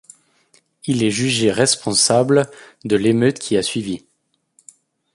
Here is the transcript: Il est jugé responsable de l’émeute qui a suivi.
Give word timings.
Il 0.85 1.03
est 1.03 1.11
jugé 1.11 1.51
responsable 1.51 2.49
de 2.85 2.95
l’émeute 2.95 3.37
qui 3.37 3.55
a 3.55 3.61
suivi. 3.61 4.03